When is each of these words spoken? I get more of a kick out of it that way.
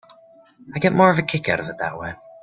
I 0.73 0.79
get 0.79 0.93
more 0.93 1.11
of 1.11 1.19
a 1.19 1.21
kick 1.21 1.47
out 1.47 1.59
of 1.59 1.67
it 1.69 1.77
that 1.77 1.95
way. 1.99 2.15